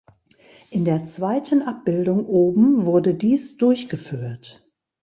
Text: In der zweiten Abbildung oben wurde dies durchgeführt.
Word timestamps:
In 0.71 0.83
der 0.83 1.05
zweiten 1.05 1.61
Abbildung 1.61 2.25
oben 2.25 2.87
wurde 2.87 3.13
dies 3.13 3.57
durchgeführt. 3.57 4.67